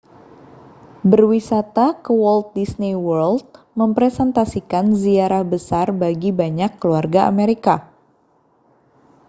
[1.09, 3.45] berwisata ke walt disney world
[3.77, 7.75] merepresentasikan ziarah besar bagi banyak keluarga amerika